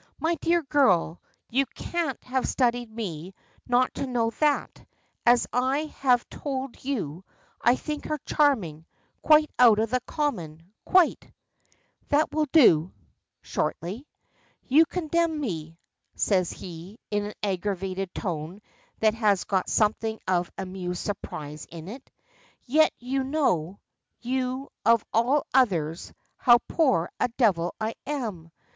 "My 0.19 0.33
dear 0.41 0.63
girl, 0.63 1.21
you 1.51 1.67
can't 1.75 2.19
have 2.23 2.47
studied 2.47 2.89
me 2.91 3.35
not 3.67 3.93
to 3.93 4.07
know 4.07 4.31
that; 4.39 4.83
as 5.27 5.45
I 5.53 5.93
have 5.99 6.27
told 6.27 6.83
you, 6.83 7.23
I 7.61 7.75
think 7.75 8.05
her 8.05 8.17
charming. 8.25 8.87
Quite 9.21 9.51
out 9.59 9.77
of 9.77 9.91
the 9.91 9.99
common 10.07 10.71
quite." 10.85 11.31
"That 12.09 12.31
will 12.33 12.47
do," 12.51 12.91
shortly. 13.43 14.07
"You 14.63 14.87
condemn 14.87 15.39
me," 15.39 15.77
says 16.15 16.49
he, 16.51 16.97
in 17.11 17.25
an 17.25 17.33
aggrieved 17.43 18.15
tone 18.15 18.63
that 19.01 19.13
has 19.13 19.43
got 19.43 19.69
something 19.69 20.19
of 20.27 20.51
amused 20.57 21.03
surprise 21.05 21.67
in 21.69 21.87
it. 21.87 22.09
"Yet 22.65 22.91
you 22.97 23.23
know 23.23 23.79
you 24.19 24.71
of 24.83 25.05
all 25.13 25.45
others 25.53 26.11
how 26.37 26.57
poor 26.67 27.11
a 27.19 27.27
devil 27.27 27.75
I 27.79 27.93
am! 28.07 28.49